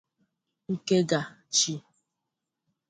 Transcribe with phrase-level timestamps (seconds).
[0.73, 1.19] nkega
[1.57, 1.59] Ch